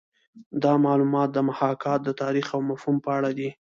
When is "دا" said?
0.63-0.73